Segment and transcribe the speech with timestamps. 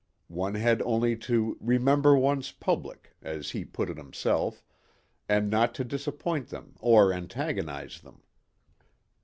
[0.33, 4.63] One had only to "remember one's public" as he put it himself,
[5.29, 8.23] and not to disappoint them or antagonize them.